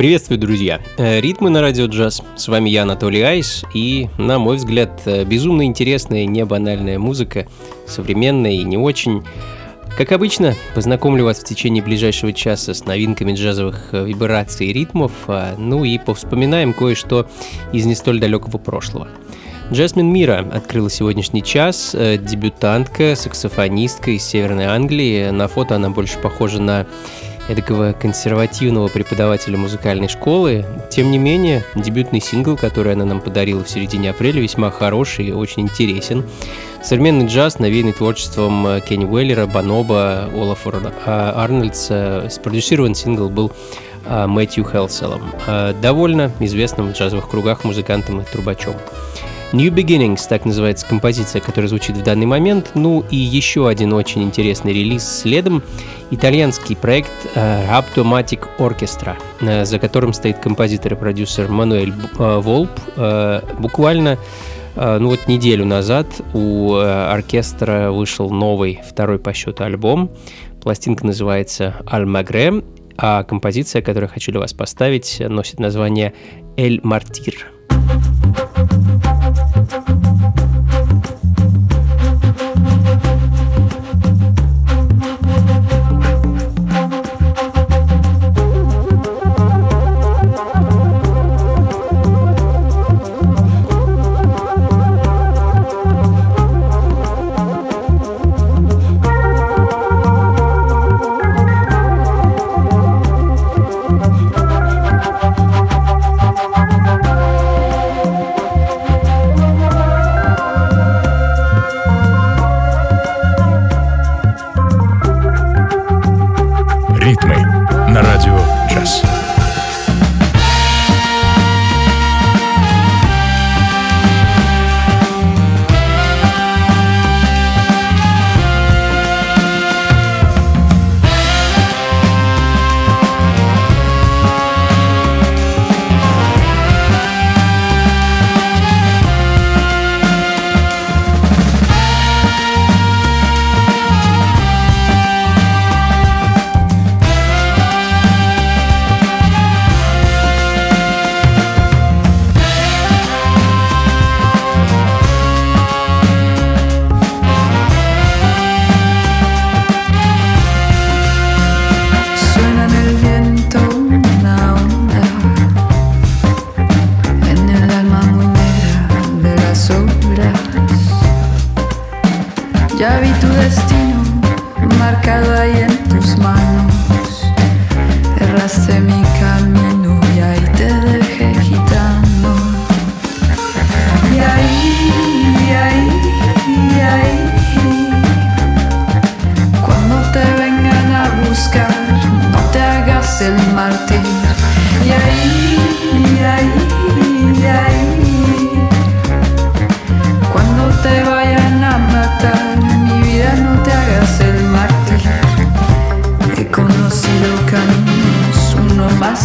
Приветствую, 0.00 0.38
друзья! 0.38 0.80
Э, 0.96 1.20
ритмы 1.20 1.50
на 1.50 1.60
радио 1.60 1.84
джаз. 1.84 2.22
С 2.34 2.48
вами 2.48 2.70
я, 2.70 2.84
Анатолий 2.84 3.20
Айс, 3.20 3.66
и, 3.74 4.08
на 4.16 4.38
мой 4.38 4.56
взгляд, 4.56 5.02
э, 5.04 5.26
безумно 5.26 5.66
интересная, 5.66 6.24
не 6.24 6.42
банальная 6.46 6.98
музыка, 6.98 7.46
современная 7.86 8.52
и 8.52 8.62
не 8.62 8.78
очень. 8.78 9.22
Как 9.98 10.12
обычно, 10.12 10.54
познакомлю 10.74 11.26
вас 11.26 11.40
в 11.40 11.44
течение 11.44 11.82
ближайшего 11.82 12.32
часа 12.32 12.72
с 12.72 12.86
новинками 12.86 13.34
джазовых 13.34 13.90
э, 13.92 14.06
вибраций 14.06 14.68
и 14.68 14.72
ритмов, 14.72 15.12
а, 15.26 15.54
ну 15.58 15.84
и 15.84 15.98
повспоминаем 15.98 16.72
кое-что 16.72 17.28
из 17.74 17.84
не 17.84 17.94
столь 17.94 18.20
далекого 18.20 18.56
прошлого. 18.56 19.06
Джасмин 19.70 20.10
Мира 20.10 20.48
открыла 20.50 20.88
сегодняшний 20.88 21.44
час, 21.44 21.94
дебютантка, 21.94 23.14
саксофонистка 23.14 24.12
из 24.12 24.24
Северной 24.24 24.64
Англии. 24.64 25.28
На 25.28 25.46
фото 25.46 25.76
она 25.76 25.90
больше 25.90 26.18
похожа 26.18 26.60
на 26.60 26.86
эдакого 27.48 27.92
консервативного 27.92 28.88
преподавателя 28.88 29.56
музыкальной 29.56 30.08
школы. 30.08 30.64
Тем 30.90 31.10
не 31.10 31.18
менее, 31.18 31.64
дебютный 31.74 32.20
сингл, 32.20 32.56
который 32.56 32.92
она 32.92 33.04
нам 33.04 33.20
подарила 33.20 33.64
в 33.64 33.70
середине 33.70 34.10
апреля, 34.10 34.40
весьма 34.40 34.70
хороший 34.70 35.26
и 35.26 35.32
очень 35.32 35.62
интересен. 35.62 36.24
Современный 36.82 37.26
джаз, 37.26 37.58
навеянный 37.58 37.92
творчеством 37.92 38.66
э, 38.66 38.80
Кенни 38.80 39.04
Уэллера, 39.04 39.46
Баноба, 39.46 40.30
Олафа 40.34 40.70
Арнольдса. 41.34 42.28
Спродюсирован 42.30 42.94
сингл 42.94 43.28
был 43.28 43.52
э, 44.06 44.26
Мэтью 44.26 44.64
Хелселом, 44.64 45.22
э, 45.46 45.74
довольно 45.80 46.32
известным 46.40 46.88
в 46.88 46.96
джазовых 46.96 47.28
кругах 47.28 47.64
музыкантом 47.64 48.20
и 48.20 48.24
трубачом. 48.24 48.74
New 49.52 49.72
Beginnings, 49.74 50.28
так 50.28 50.44
называется 50.44 50.86
композиция, 50.86 51.40
которая 51.40 51.68
звучит 51.68 51.96
в 51.96 52.02
данный 52.04 52.26
момент. 52.26 52.70
Ну 52.74 53.04
и 53.10 53.16
еще 53.16 53.68
один 53.68 53.92
очень 53.92 54.22
интересный 54.22 54.72
релиз 54.72 55.02
следом. 55.02 55.62
Итальянский 56.12 56.76
проект 56.76 57.10
uh, 57.34 57.68
Raptomatic 57.68 58.46
Orchestra, 58.58 59.16
uh, 59.40 59.64
за 59.64 59.78
которым 59.80 60.12
стоит 60.12 60.38
композитор 60.38 60.92
и 60.92 60.96
продюсер 60.96 61.48
Мануэль 61.48 61.92
uh, 62.14 62.40
Волп. 62.40 62.70
Буквально 63.58 64.18
ну 64.76 65.08
вот 65.08 65.26
неделю 65.26 65.66
назад 65.66 66.06
у 66.32 66.74
оркестра 66.74 67.90
вышел 67.90 68.30
новый, 68.30 68.80
второй 68.88 69.18
по 69.18 69.32
счету 69.34 69.64
альбом. 69.64 70.12
Пластинка 70.62 71.04
называется 71.04 71.82
«Аль-Магре», 71.90 72.62
а 72.96 73.24
композиция, 73.24 73.82
которую 73.82 74.08
я 74.08 74.14
хочу 74.14 74.30
для 74.30 74.40
вас 74.40 74.52
поставить, 74.52 75.20
носит 75.20 75.58
название 75.58 76.14
«Эль 76.56 76.80
Мартир». 76.84 77.50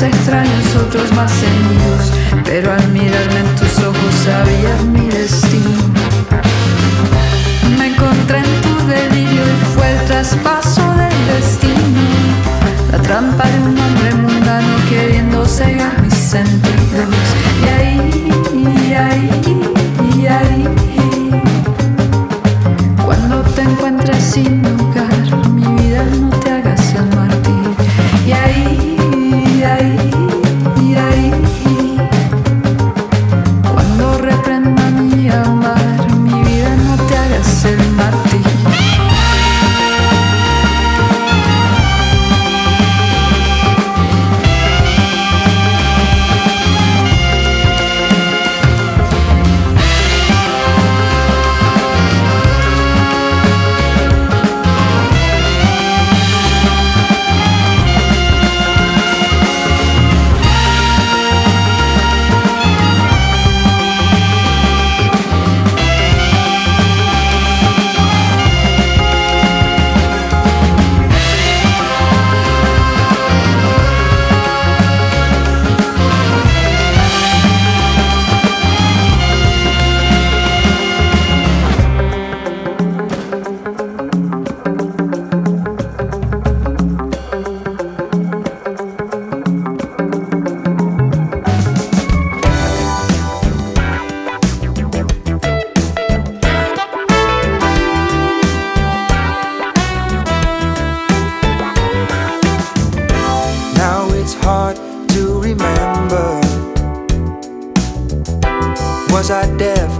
extraños, 0.06 0.75
otros 0.75 1.12
más 1.13 1.31
ceñidos, 1.31 2.44
pero 2.44 2.72
al 2.72 2.88
mirarme 2.90 3.40
en 3.40 3.56
tus 3.56 3.78
ojos 3.80 4.13
sabías 4.24 4.84
mi 4.86 5.05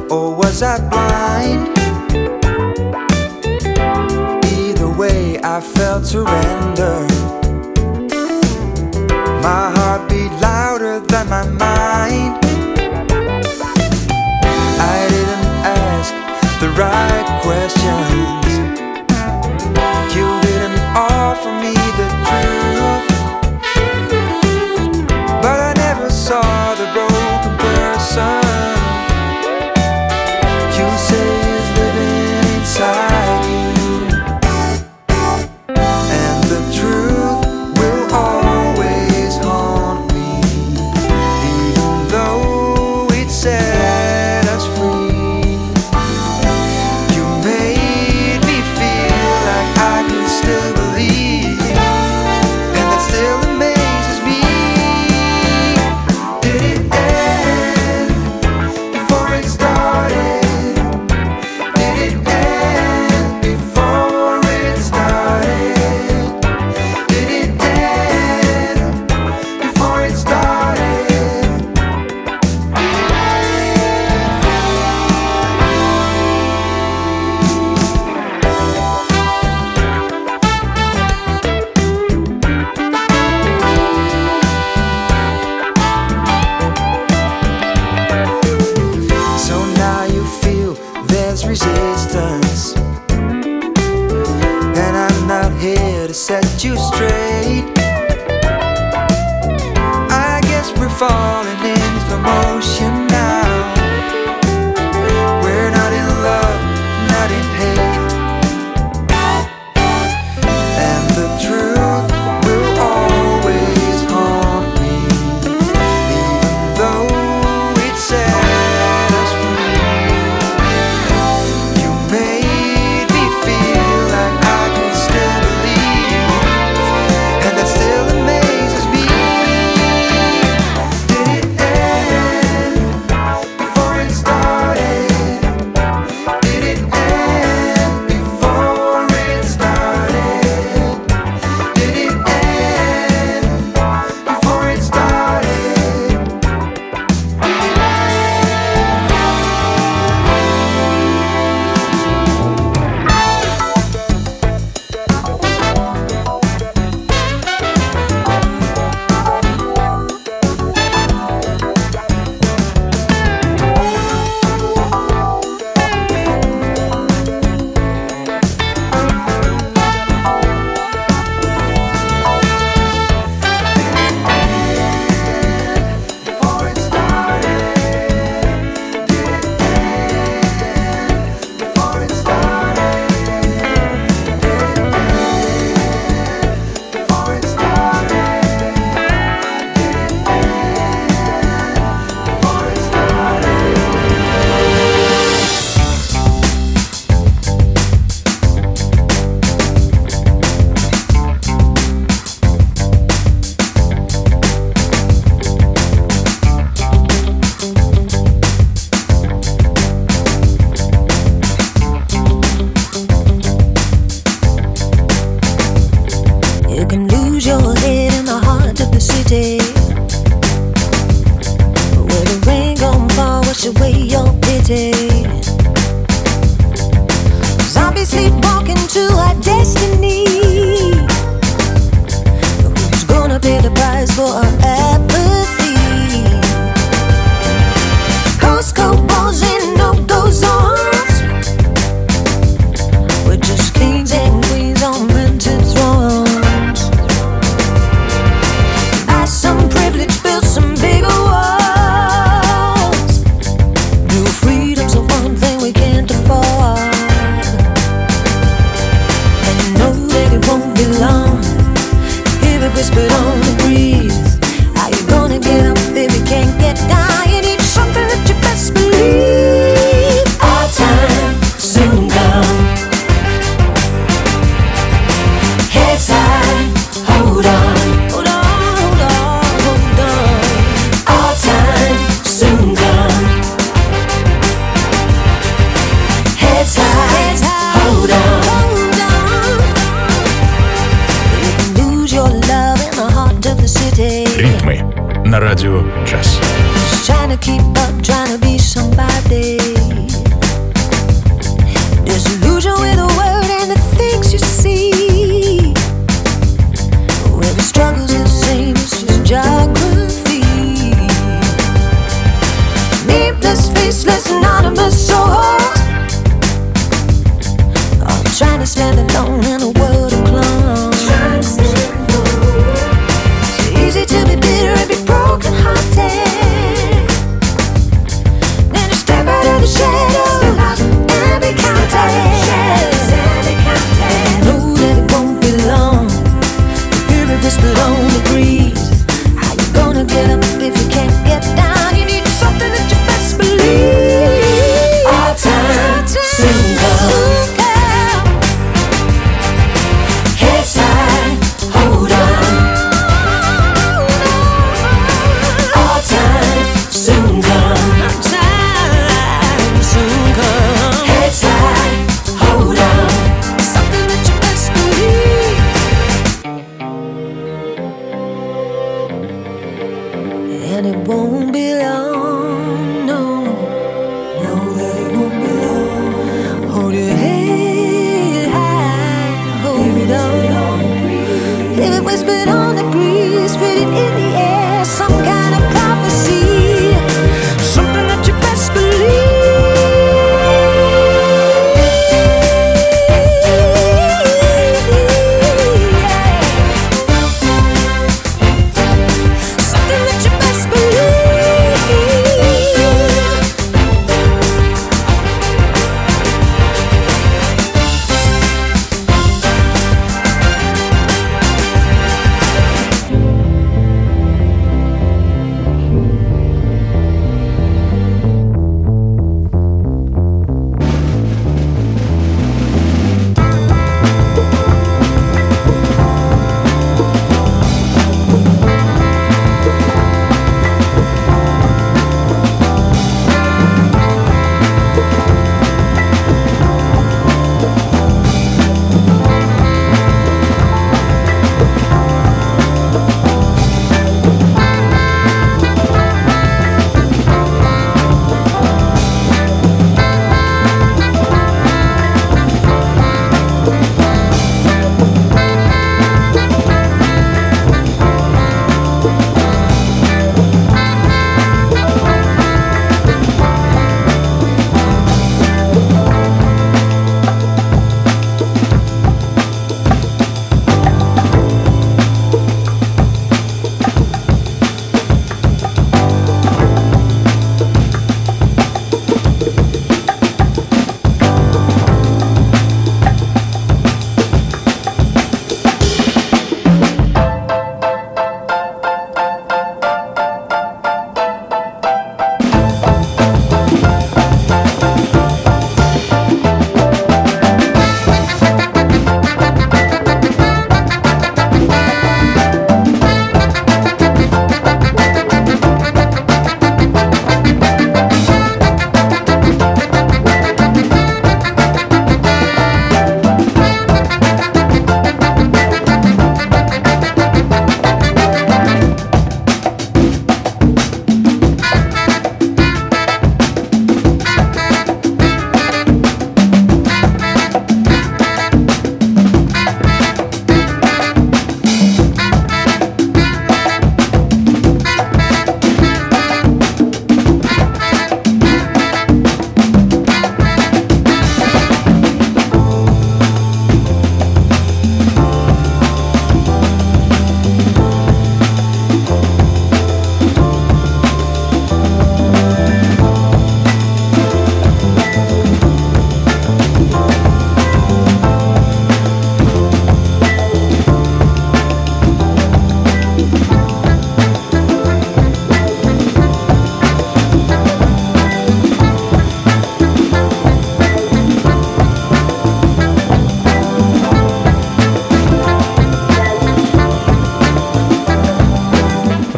or 0.10 0.36
was 0.36 0.62
I 0.62 0.78
blind? 0.90 1.78
Either 4.46 4.90
way, 4.90 5.40
I 5.44 5.62
felt 5.62 6.06
surrender. 6.06 7.06
My 9.42 9.72
heart 9.76 10.10
beat 10.10 10.32
louder 10.42 11.00
than 11.00 11.30
my 11.30 11.46
mind. 11.48 12.34
I 14.94 15.08
didn't 15.10 15.50
ask 15.64 16.14
the 16.60 16.70
right 16.78 17.40
question. 17.44 18.45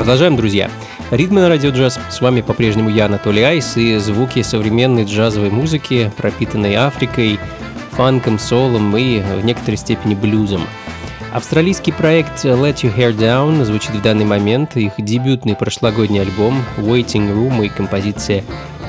Продолжаем, 0.07 0.37
друзья. 0.37 0.71
Ритмы 1.11 1.41
на 1.41 1.49
радио 1.49 1.69
джаз. 1.71 1.99
С 2.09 2.21
вами 2.21 2.39
по-прежнему 2.39 2.89
я, 2.89 3.07
Анатолий 3.07 3.43
Айс, 3.43 3.75
и 3.75 3.97
звуки 3.97 4.41
современной 4.41 5.03
джазовой 5.03 5.49
музыки, 5.49 6.13
пропитанной 6.15 6.75
Африкой, 6.75 7.37
фанком, 7.91 8.39
солом 8.39 8.95
и 8.95 9.19
в 9.19 9.43
некоторой 9.43 9.75
степени 9.75 10.15
блюзом. 10.15 10.61
Австралийский 11.33 11.91
проект 11.91 12.45
Let 12.45 12.75
Your 12.75 12.95
Hair 12.95 13.17
Down 13.17 13.65
звучит 13.65 13.95
в 13.95 14.01
данный 14.01 14.23
момент. 14.23 14.77
Их 14.77 14.93
дебютный 14.97 15.57
прошлогодний 15.57 16.21
альбом 16.21 16.63
Waiting 16.77 17.29
Room 17.35 17.65
и 17.65 17.67
композиция 17.67 18.45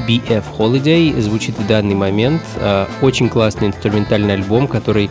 BF 0.07 0.44
Holiday 0.57 1.20
звучит 1.20 1.59
в 1.59 1.66
данный 1.66 1.96
момент. 1.96 2.42
А, 2.59 2.88
очень 3.02 3.28
классный 3.28 3.66
инструментальный 3.66 4.35
альбом, 4.35 4.68
который 4.68 5.11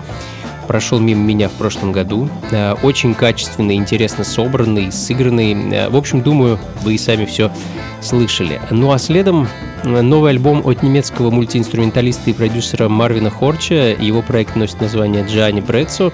прошел 0.67 0.99
мимо 0.99 1.23
меня 1.23 1.49
в 1.49 1.53
прошлом 1.53 1.91
году. 1.91 2.30
Э, 2.51 2.75
очень 2.84 3.13
качественный, 3.13 3.75
интересно 3.75 4.23
собранный, 4.23 4.91
сыгранный. 4.91 5.53
Э, 5.73 5.89
в 5.89 5.95
общем, 5.95 6.21
думаю, 6.21 6.60
вы 6.84 6.95
и 6.95 6.97
сами 6.97 7.25
все 7.25 7.51
слышали. 8.01 8.62
Ну 8.69 8.91
а 8.91 8.99
следом 8.99 9.47
э, 9.84 10.01
новый 10.01 10.32
альбом 10.32 10.62
от 10.65 10.84
немецкого 10.84 11.32
мультиинструменталиста 11.32 12.30
и 12.30 12.34
продюсера 12.34 12.89
Марвина 12.89 13.30
Хорча. 13.30 13.95
Его 13.99 14.21
проект 14.21 14.56
носит 14.56 14.82
название 14.82 15.25
Джани 15.25 15.62
Брецо. 15.62 16.12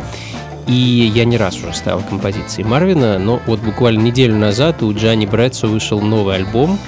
И 0.66 1.12
я 1.14 1.26
не 1.26 1.36
раз 1.36 1.58
уже 1.58 1.74
ставил 1.74 2.02
композиции 2.02 2.64
Марвина, 2.64 3.20
но 3.20 3.42
вот 3.48 3.60
буквально 3.60 4.00
неделю 4.00 4.38
назад 4.38 4.82
у 4.82 4.94
Джани 4.94 5.26
Брецо 5.26 5.68
вышел 5.68 6.00
новый 6.00 6.38
альбом, 6.38 6.80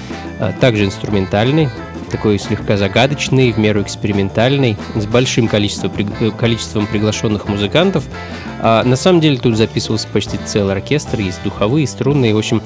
также 0.60 0.86
инструментальный, 0.86 1.68
такой 2.10 2.38
слегка 2.38 2.76
загадочный, 2.76 3.52
в 3.52 3.58
меру 3.58 3.82
экспериментальный, 3.82 4.76
с 4.94 5.06
большим 5.06 5.48
количеством, 5.48 5.92
э, 6.20 6.30
количеством 6.30 6.86
приглашенных 6.86 7.48
музыкантов. 7.48 8.04
А 8.60 8.84
на 8.84 8.96
самом 8.96 9.20
деле 9.20 9.38
тут 9.38 9.56
записывался 9.56 10.08
почти 10.12 10.38
целый 10.44 10.74
оркестр, 10.74 11.20
есть 11.20 11.42
духовые, 11.44 11.86
струнные, 11.86 12.34
в 12.34 12.38
общем, 12.38 12.62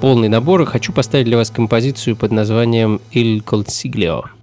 полный 0.00 0.28
набор. 0.28 0.64
Хочу 0.64 0.92
поставить 0.92 1.26
для 1.26 1.36
вас 1.36 1.50
композицию 1.50 2.16
под 2.16 2.32
названием 2.32 3.00
«Il 3.12 3.44
Consiglio». 3.44 4.41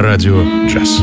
Радио 0.00 0.42
«Джаз». 0.68 1.02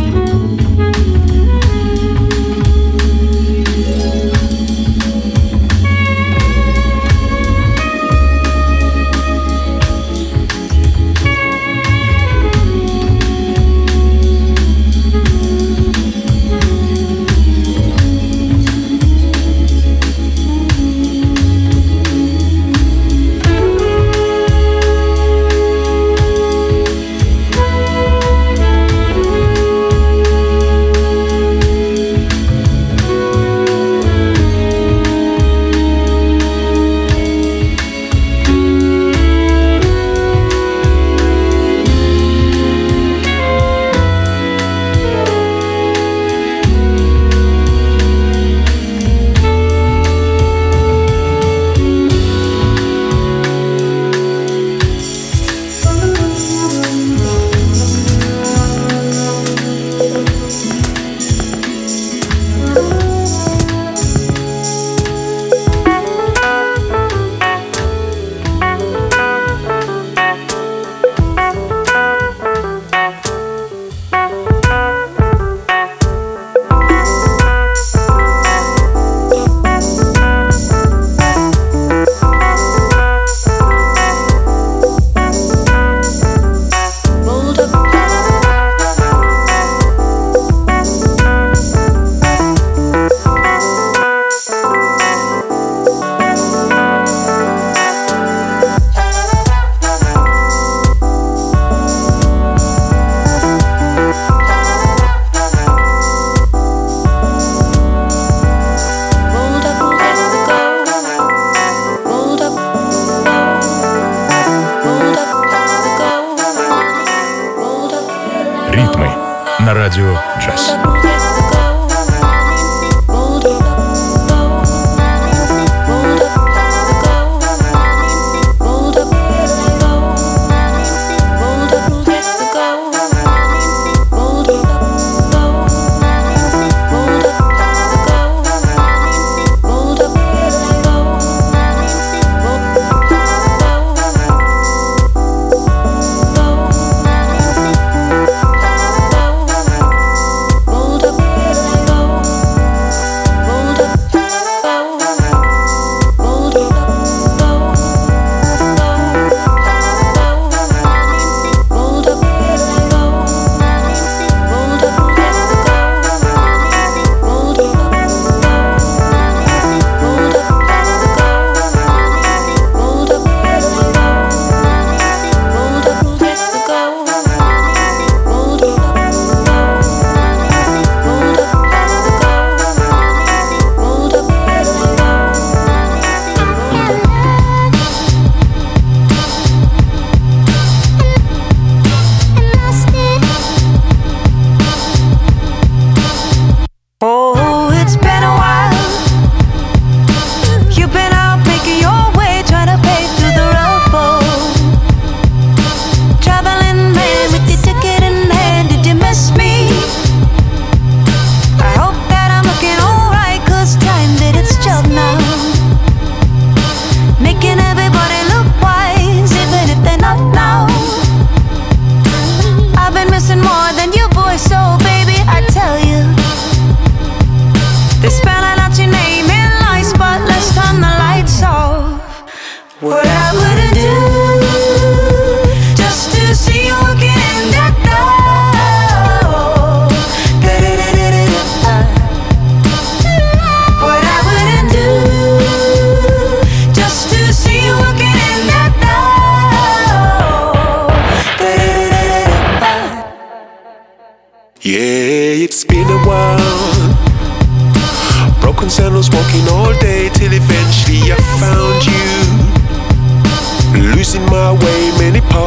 Радио 119.79 120.13
«Джаз». 120.41 121.18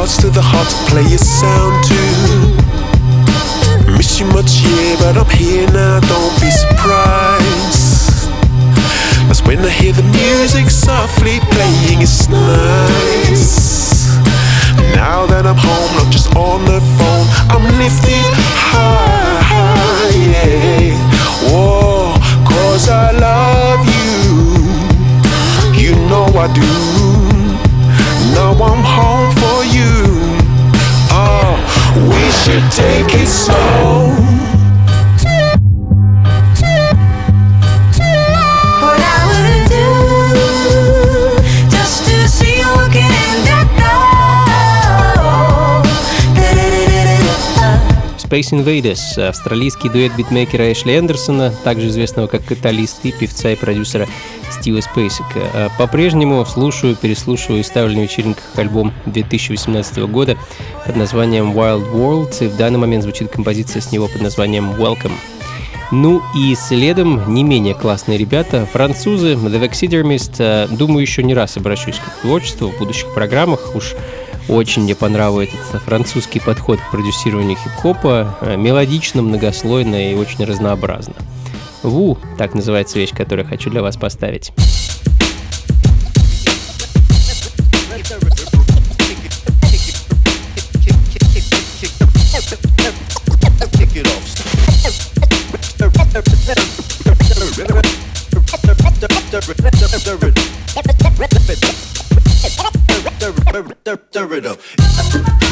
hearts 0.03 0.17
to 0.21 0.29
the 0.29 0.41
heart, 0.41 0.67
play 0.91 1.05
a 1.15 1.17
sound 1.17 1.79
too. 1.87 2.59
Miss 3.95 4.19
you 4.19 4.25
much, 4.35 4.59
yeah, 4.59 4.99
but 4.99 5.15
I'm 5.15 5.29
here 5.31 5.65
now, 5.71 6.01
don't 6.01 6.35
be 6.43 6.51
surprised. 6.51 8.27
That's 9.27 9.41
when 9.47 9.59
I 9.59 9.69
hear 9.69 9.93
the 9.93 10.03
music 10.03 10.69
softly 10.69 11.39
playing, 11.55 12.01
it's 12.01 12.27
nice. 12.27 14.19
Now 14.91 15.25
that 15.27 15.45
I'm 15.47 15.55
home, 15.55 15.91
not 15.95 16.11
just 16.11 16.35
on 16.35 16.65
the 16.65 16.81
phone, 16.97 17.25
I'm 17.53 17.63
lifted 17.79 18.33
high, 18.75 20.11
yeah. 20.35 20.99
Whoa, 21.47 22.11
cause 22.43 22.89
I 22.89 23.11
love 23.27 23.87
you, 23.95 24.19
you 25.79 25.95
know 26.11 26.25
I 26.35 26.51
do. 26.51 26.71
Now 28.35 28.51
I'm 28.51 28.83
home. 28.83 29.42
We 31.95 32.31
should 32.31 32.71
take 32.71 33.13
it 33.21 33.27
slow. 33.27 34.32
Space 48.33 48.51
Invaders, 48.51 49.27
австралийский 49.27 49.89
дуэт 49.89 50.15
битмейкера 50.15 50.71
Эшли 50.71 50.97
Эндерсона, 50.97 51.53
также 51.63 51.89
известного 51.89 52.25
как 52.25 52.43
каталист 52.43 53.05
и 53.05 53.11
певца 53.11 53.51
и 53.51 53.55
продюсера 53.55 54.07
Стива 54.49 54.81
Спейсика. 54.81 55.39
А 55.53 55.69
по-прежнему 55.77 56.43
слушаю, 56.43 56.95
переслушиваю 56.95 57.59
и 57.59 57.63
ставлю 57.63 57.95
на 57.95 58.01
вечеринках 58.01 58.43
альбом 58.55 58.91
2018 59.05 59.97
года 60.07 60.35
под 60.83 60.95
названием 60.95 61.51
Wild 61.51 61.93
World, 61.93 62.43
и 62.43 62.47
в 62.47 62.57
данный 62.57 62.79
момент 62.79 63.03
звучит 63.03 63.29
композиция 63.29 63.83
с 63.83 63.91
него 63.91 64.07
под 64.07 64.23
названием 64.23 64.71
Welcome. 64.71 65.13
Ну 65.91 66.23
и 66.35 66.55
следом 66.55 67.35
не 67.35 67.43
менее 67.43 67.75
классные 67.75 68.17
ребята, 68.17 68.65
французы, 68.65 69.33
The 69.33 69.61
Vaxidermist. 69.61 70.37
А, 70.39 70.67
думаю, 70.67 71.01
еще 71.01 71.21
не 71.21 71.35
раз 71.35 71.57
обращусь 71.57 71.97
к 71.99 72.21
творчеству 72.21 72.69
в 72.69 72.79
будущих 72.79 73.13
программах. 73.13 73.75
Уж 73.75 73.93
очень 74.49 74.83
мне 74.83 74.95
понравился 74.95 75.55
этот 75.69 75.81
французский 75.83 76.39
подход 76.39 76.79
к 76.79 76.91
продюсированию 76.91 77.57
хип-хопа. 77.57 78.37
Э, 78.41 78.57
мелодично, 78.57 79.21
многослойно 79.21 80.11
и 80.11 80.15
очень 80.15 80.43
разнообразно. 80.45 81.15
Ву, 81.81 82.17
так 82.37 82.53
называется 82.53 82.99
вещь, 82.99 83.11
которую 83.11 83.47
хочу 83.47 83.69
для 83.69 83.81
вас 83.81 83.97
поставить. 83.97 84.51
Stir 104.13 104.33
it 104.35 104.45
up. 104.45 105.42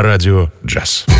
На 0.00 0.06
радио 0.06 0.48
«Джаз». 0.64 1.19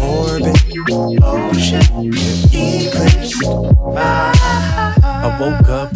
Orbit, 0.00 0.60
ocean, 1.22 2.12
eclipse. 2.52 4.21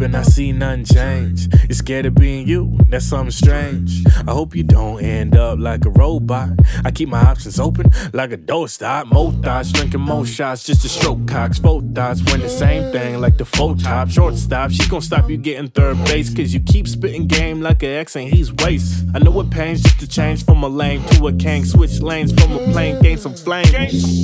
I 0.07 0.09
and 0.09 0.17
I 0.17 0.23
see 0.23 0.53
nothing 0.53 0.85
change. 0.85 1.49
You're 1.65 1.75
scared 1.75 2.07
of 2.07 2.15
being 2.15 2.47
you, 2.47 2.79
that's 2.89 3.07
something 3.07 3.33
strange. 3.33 4.05
I 4.29 4.31
hope 4.31 4.55
you 4.55 4.63
don't 4.63 5.03
end 5.03 5.37
up 5.37 5.59
like 5.59 5.85
a 5.85 5.91
robot. 5.91 6.51
I 6.85 6.93
keep 6.93 7.09
my 7.09 7.21
options 7.21 7.59
open 7.59 7.91
like 8.13 8.31
a 8.31 8.37
door 8.37 8.69
stop. 8.69 9.09
More 9.09 9.33
thoughts, 9.33 9.73
drinking 9.73 10.03
more 10.03 10.25
shots 10.25 10.63
just 10.63 10.83
to 10.83 10.89
stroke 10.89 11.27
cocks. 11.27 11.59
Both 11.59 11.93
thoughts 11.93 12.23
win 12.31 12.41
the 12.41 12.49
same 12.49 12.93
thing 12.93 13.21
like 13.21 13.37
the 13.37 13.45
full 13.45 13.75
top. 13.75 14.09
Shortstop, 14.09 14.71
she 14.71 14.89
gon' 14.89 15.01
stop 15.01 15.29
you 15.29 15.37
getting 15.39 15.69
third 15.69 15.97
base. 16.05 16.33
Cause 16.33 16.55
you 16.55 16.61
keep 16.61 16.87
spitting 16.87 17.27
game 17.27 17.61
like 17.61 17.83
an 17.83 17.91
ex 17.91 18.15
and 18.15 18.29
he's 18.33 18.53
waste. 18.53 19.05
I 19.13 19.19
know 19.19 19.41
it 19.41 19.51
pains 19.51 19.83
just 19.83 19.99
to 20.01 20.07
change 20.07 20.45
from 20.45 20.63
a 20.63 20.69
lame 20.69 21.05
to 21.07 21.27
a 21.27 21.33
king. 21.33 21.65
Switch 21.65 22.01
lanes 22.01 22.33
from 22.33 22.53
a 22.53 22.59
plane, 22.71 23.03
gain 23.03 23.19
some 23.19 23.35
flame. 23.35 23.67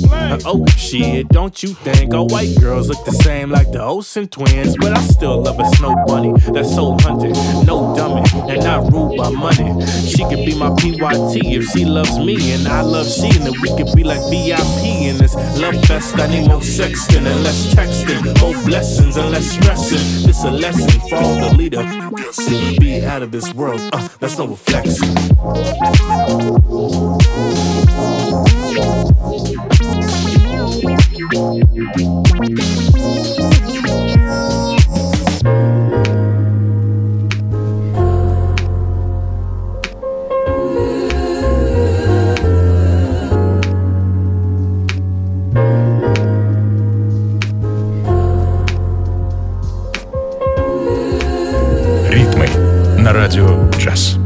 Uh, 0.09 0.39
oh 0.45 0.65
shit, 0.77 1.27
don't 1.27 1.61
you 1.61 1.73
think 1.73 2.13
all 2.13 2.27
white 2.27 2.55
girls 2.61 2.87
look 2.87 3.03
the 3.03 3.11
same 3.11 3.49
like 3.49 3.71
the 3.73 3.81
Olsen 3.81 4.29
twins? 4.29 4.77
But 4.77 4.97
I 4.97 5.01
still 5.01 5.41
love 5.41 5.59
a 5.59 5.72
snow 5.77 5.95
bunny 6.07 6.33
that's 6.53 6.73
so 6.73 6.95
hunted. 7.01 7.33
no 7.65 7.95
dummy, 7.95 8.23
and 8.49 8.63
not 8.63 8.91
ruled 8.91 9.17
by 9.17 9.29
money. 9.29 9.85
She 10.07 10.23
could 10.25 10.45
be 10.45 10.55
my 10.57 10.69
PYT 10.75 11.35
if 11.45 11.65
she 11.71 11.85
loves 11.85 12.17
me 12.17 12.53
and 12.53 12.67
I 12.67 12.81
love 12.81 13.07
she, 13.07 13.27
and 13.27 13.45
then 13.45 13.53
we 13.61 13.69
could 13.75 13.93
be 13.95 14.03
like 14.03 14.21
VIP 14.29 14.83
in 15.09 15.17
this 15.17 15.35
love 15.59 15.79
fest. 15.85 16.17
I 16.19 16.27
need 16.27 16.47
more 16.47 16.61
sexting 16.61 17.25
and 17.25 17.43
less 17.43 17.73
texting, 17.73 18.23
more 18.41 18.53
blessings 18.65 19.17
and 19.17 19.31
less 19.31 19.51
stressing. 19.51 20.27
This 20.27 20.43
a 20.43 20.51
lesson 20.51 20.99
for 21.09 21.15
all 21.15 21.49
the 21.49 21.55
leader. 21.57 21.83
Be 22.79 23.05
out 23.05 23.21
of 23.21 23.31
this 23.31 23.53
world, 23.53 23.81
uh, 23.93 24.07
that's 24.19 24.37
no 24.37 24.47
reflection. 24.47 25.13
Thank 32.33 32.97
you. 32.97 33.02
Радио 53.13 53.69
джаз. 53.77 54.22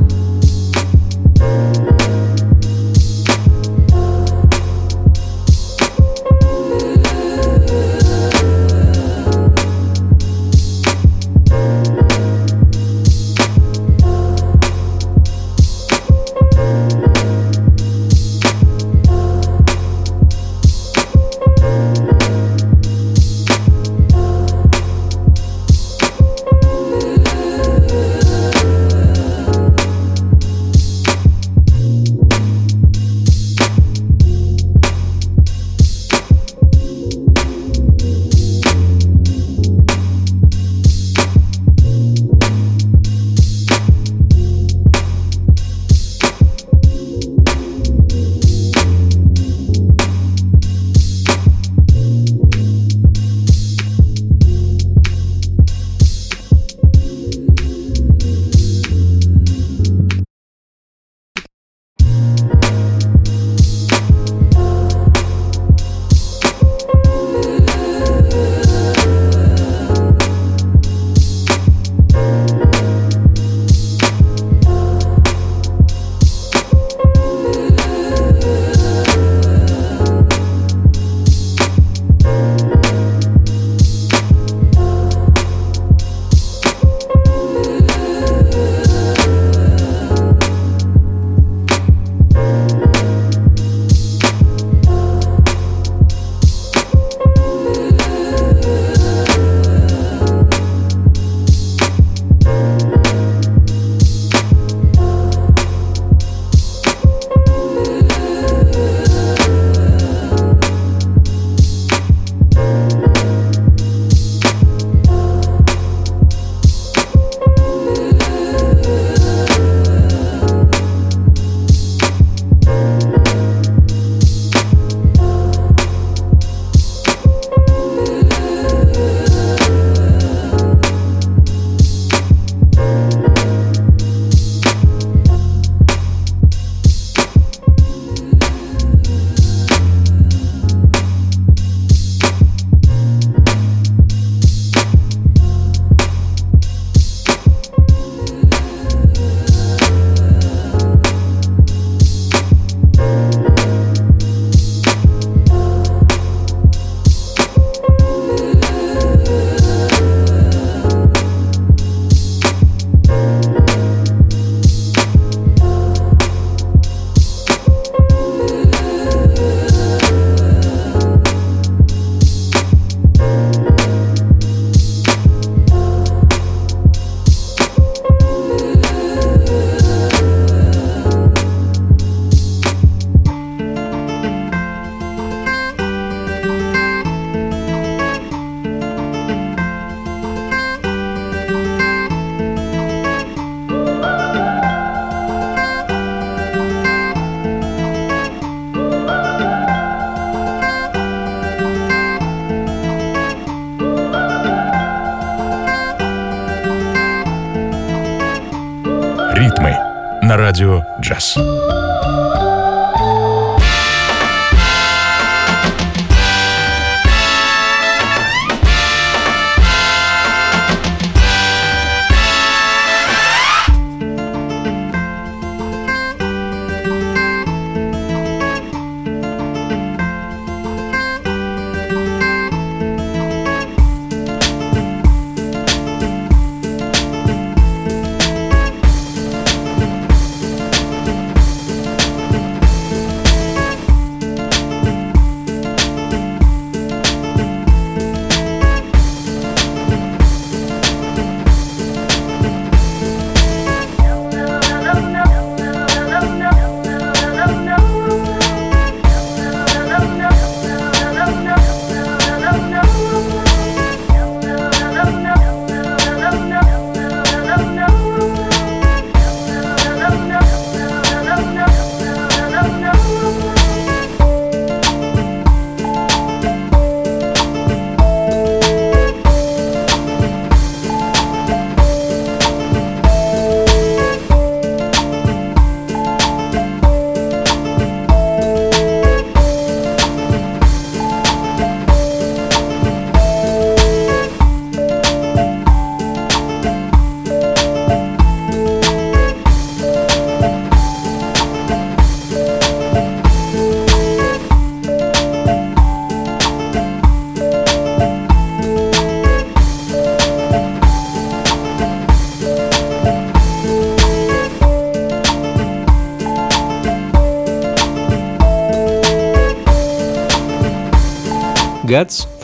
Радио 211.09 211.56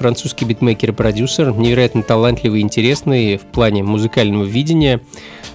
французский 0.03 0.43
битмейкер 0.43 0.89
и 0.89 0.91
продюсер, 0.91 1.53
невероятно 1.55 2.03
талантливый 2.03 2.59
и 2.59 2.63
интересный 2.63 3.37
в 3.37 3.43
плане 3.43 3.83
музыкального 3.83 4.43
видения. 4.43 4.99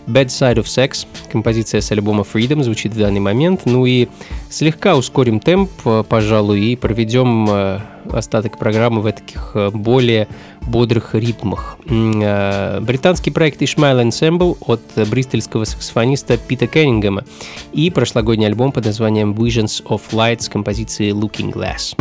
Bad 0.07 0.29
Side 0.29 0.55
of 0.55 0.65
Sex, 0.65 1.07
композиция 1.31 1.83
с 1.83 1.93
альбома 1.93 2.25
Freedom 2.25 2.63
звучит 2.63 2.95
в 2.95 2.99
данный 2.99 3.21
момент. 3.21 3.67
Ну 3.67 3.85
и 3.85 4.09
слегка 4.49 4.97
ускорим 4.97 5.39
темп, 5.39 5.71
э, 5.85 6.03
пожалуй, 6.09 6.61
и 6.63 6.77
проведем 6.77 7.47
э, 7.51 7.81
остаток 8.11 8.57
программы 8.57 9.03
в 9.03 9.13
таких 9.13 9.51
э, 9.53 9.69
более 9.69 10.29
бодрых 10.63 11.15
ритмах. 11.15 11.77
Британский 11.85 13.31
проект 13.31 13.61
Ishmael 13.61 14.03
Ensemble 14.03 14.57
от 14.61 14.81
бристольского 15.11 15.65
саксофониста 15.65 16.39
Пита 16.39 16.67
Кеннингема 16.67 17.25
и 17.75 17.91
прошлогодний 17.91 18.47
альбом 18.47 18.73
под 18.73 18.87
названием 18.87 19.33
Visions 19.33 19.85
of 19.85 20.01
Light 20.13 20.41
с 20.41 20.49
композицией 20.49 21.11
Looking 21.11 21.53
Glass. 21.53 21.95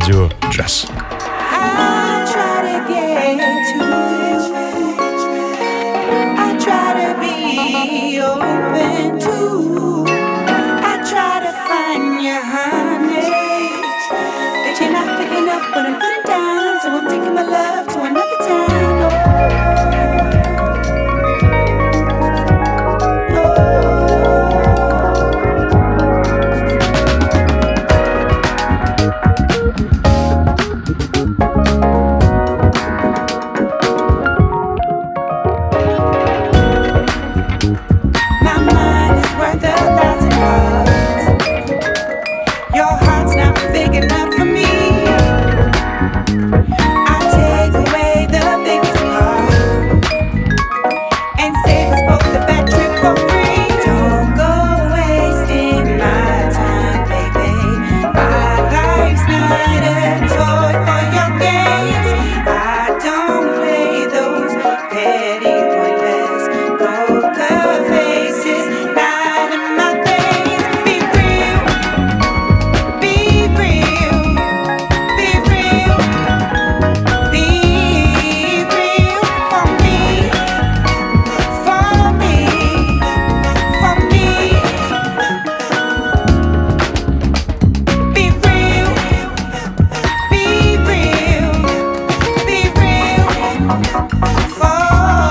радио 0.00 0.39
far. 94.58 95.29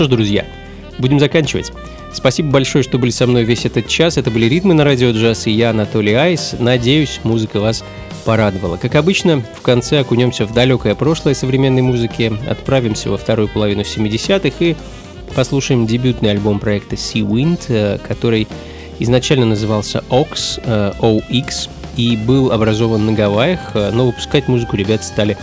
Что 0.00 0.06
ж, 0.06 0.08
друзья, 0.08 0.46
будем 0.98 1.20
заканчивать. 1.20 1.72
Спасибо 2.10 2.48
большое, 2.48 2.82
что 2.82 2.96
были 2.96 3.10
со 3.10 3.26
мной 3.26 3.44
весь 3.44 3.66
этот 3.66 3.86
час. 3.86 4.16
Это 4.16 4.30
были 4.30 4.46
«Ритмы 4.46 4.72
на 4.72 4.82
радио 4.82 5.10
джаз» 5.10 5.46
и 5.46 5.50
я, 5.50 5.68
Анатолий 5.68 6.14
Айс. 6.14 6.54
Надеюсь, 6.58 7.20
музыка 7.22 7.60
вас 7.60 7.84
порадовала. 8.24 8.78
Как 8.78 8.94
обычно, 8.94 9.42
в 9.54 9.60
конце 9.60 10.00
окунемся 10.00 10.46
в 10.46 10.54
далекое 10.54 10.94
прошлое 10.94 11.34
современной 11.34 11.82
музыки, 11.82 12.32
отправимся 12.48 13.10
во 13.10 13.18
вторую 13.18 13.48
половину 13.48 13.82
70-х 13.82 14.54
и 14.60 14.74
послушаем 15.34 15.86
дебютный 15.86 16.30
альбом 16.30 16.60
проекта 16.60 16.94
Sea 16.94 17.20
Wind, 17.20 17.64
э, 17.68 17.98
который 17.98 18.48
изначально 19.00 19.44
назывался 19.44 20.02
OX, 20.08 20.62
э, 20.64 20.92
OX 20.98 21.68
и 21.98 22.16
был 22.16 22.52
образован 22.52 23.04
на 23.04 23.12
Гавайях, 23.12 23.72
э, 23.74 23.90
но 23.92 24.06
выпускать 24.06 24.48
музыку 24.48 24.76
ребята 24.76 25.04
стали 25.04 25.36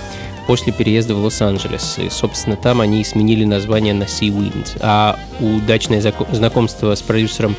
после 0.47 0.73
переезда 0.73 1.13
в 1.13 1.23
Лос-Анджелес. 1.23 1.99
И, 1.99 2.09
собственно, 2.09 2.55
там 2.55 2.81
они 2.81 3.03
сменили 3.03 3.43
название 3.43 3.93
на 3.93 4.03
Sea 4.03 4.29
Wind. 4.29 4.77
А 4.79 5.19
удачное 5.39 6.01
знакомство 6.31 6.95
с 6.95 7.01
продюсером 7.01 7.55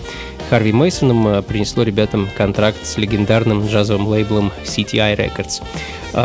Харви 0.51 0.73
Мейсоном 0.73 1.43
принесло 1.45 1.83
ребятам 1.83 2.29
контракт 2.35 2.85
с 2.85 2.97
легендарным 2.97 3.67
джазовым 3.67 4.09
лейблом 4.09 4.51
CTI 4.65 5.15
Records, 5.17 5.63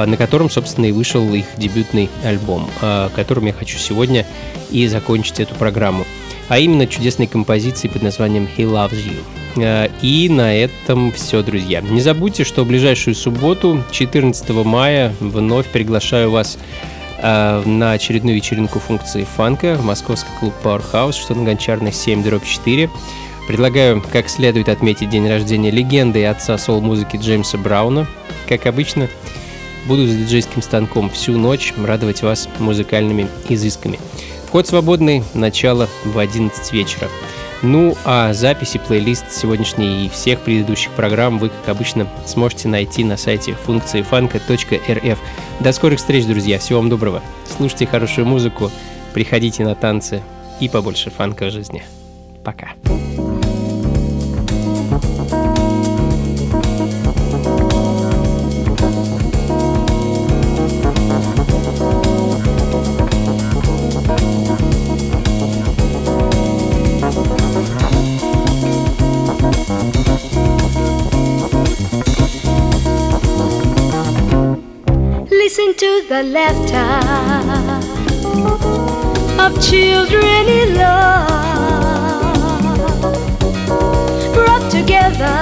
на 0.08 0.16
котором, 0.16 0.50
собственно, 0.50 0.86
и 0.86 0.94
вышел 0.94 1.32
их 1.34 1.46
дебютный 1.58 2.10
альбом, 2.24 2.70
которым 3.14 3.48
я 3.48 3.54
хочу 3.54 3.78
сегодня 3.78 4.26
и 4.72 4.88
закончить 4.88 5.42
эту 5.42 5.56
программу. 5.56 6.06
А 6.50 6.60
именно 6.60 6.88
чудесной 6.88 7.28
композиции 7.28 7.88
под 7.88 8.04
названием 8.04 8.48
He 8.58 8.66
Loves 8.66 9.00
You. 9.04 9.92
И 10.02 10.30
на 10.30 10.56
этом 10.56 11.12
все, 11.12 11.42
друзья. 11.44 11.82
Не 11.82 12.02
забудьте, 12.02 12.44
что 12.44 12.64
в 12.64 12.68
ближайшую 12.68 13.16
субботу, 13.16 13.84
14 13.92 14.50
мая, 14.50 15.14
вновь 15.20 15.68
приглашаю 15.68 16.32
вас 16.32 16.58
на 17.22 17.94
очередную 17.94 18.36
вечеринку 18.36 18.80
функции 18.80 19.24
фанка 19.24 19.76
в 19.76 19.86
московский 19.86 20.32
клуб 20.40 20.54
Powerhouse, 20.64 21.14
что 21.14 21.36
на 21.36 21.44
Гончарной 21.44 21.94
7 21.94 22.24
дробь 22.24 22.46
4. 22.46 22.90
Предлагаю 23.48 24.04
как 24.12 24.30
следует 24.30 24.70
отметить 24.70 25.10
день 25.10 25.30
рождения 25.30 25.72
легенды 25.72 26.20
и 26.20 26.24
отца 26.24 26.58
сол-музыки 26.58 27.18
Джеймса 27.18 27.58
Брауна. 27.58 28.08
Как 28.50 28.66
обычно, 28.66 29.08
буду 29.86 30.08
за 30.08 30.18
диджейским 30.18 30.62
станком 30.62 31.10
всю 31.10 31.38
ночь 31.38 31.74
радовать 31.86 32.24
вас 32.24 32.50
музыкальными 32.60 33.28
изысками. 33.50 34.00
Вход 34.54 34.68
свободный, 34.68 35.24
начало 35.34 35.90
в 36.06 36.20
11 36.20 36.74
вечера. 36.74 37.10
Ну 37.64 37.98
а 38.06 38.34
записи, 38.34 38.78
плейлист 38.78 39.32
сегодняшней 39.32 40.06
и 40.06 40.10
всех 40.10 40.42
предыдущих 40.42 40.92
программ 40.92 41.40
вы, 41.40 41.50
как 41.50 41.70
обычно, 41.70 42.08
сможете 42.28 42.68
найти 42.68 43.04
на 43.04 43.18
сайте 43.18 43.56
функции 43.56 44.04
фанка.рф. 44.04 45.20
До 45.60 45.72
скорых 45.72 45.98
встреч, 45.98 46.28
друзья. 46.28 46.60
Всего 46.60 46.82
вам 46.82 46.90
доброго. 46.92 47.24
Слушайте 47.48 47.88
хорошую 47.88 48.28
музыку, 48.28 48.70
приходите 49.16 49.64
на 49.64 49.74
танцы 49.74 50.22
и 50.60 50.70
побольше 50.70 51.10
фанка 51.10 51.46
в 51.46 51.52
жизни. 51.52 51.82
Пока. 52.44 52.74
listen 52.86 53.23
the 76.14 76.22
laughter 76.22 76.92
of 79.42 79.52
children 79.60 80.48
in 80.48 80.76
love, 80.76 81.34
brought 84.36 84.70
together 84.70 85.40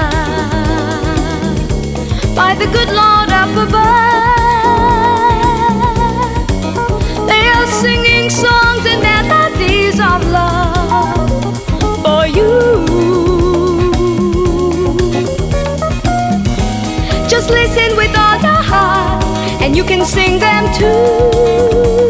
by 2.33 2.55
the 2.55 2.67
good 2.67 2.87
Lord 2.87 3.29
up 3.31 3.67
above. 3.67 4.20
And 19.71 19.77
you 19.77 19.85
can 19.85 20.05
sing 20.05 20.37
them 20.37 20.65
too. 20.73 22.00